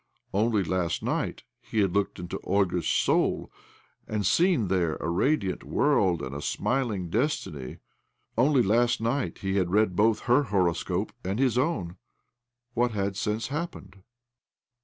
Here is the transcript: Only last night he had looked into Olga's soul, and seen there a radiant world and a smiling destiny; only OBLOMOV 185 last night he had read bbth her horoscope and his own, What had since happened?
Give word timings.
Only 0.33 0.63
last 0.63 1.03
night 1.03 1.43
he 1.61 1.81
had 1.81 1.93
looked 1.93 2.17
into 2.17 2.39
Olga's 2.39 2.87
soul, 2.87 3.51
and 4.07 4.25
seen 4.25 4.67
there 4.67 4.95
a 4.95 5.07
radiant 5.07 5.63
world 5.63 6.23
and 6.23 6.33
a 6.33 6.41
smiling 6.41 7.11
destiny; 7.11 7.77
only 8.35 8.61
OBLOMOV 8.63 8.69
185 8.69 8.77
last 8.79 8.99
night 9.01 9.37
he 9.47 9.57
had 9.57 9.69
read 9.69 9.95
bbth 9.95 10.21
her 10.21 10.43
horoscope 10.45 11.13
and 11.23 11.37
his 11.37 11.55
own, 11.55 11.97
What 12.73 12.93
had 12.93 13.15
since 13.15 13.49
happened? 13.49 14.01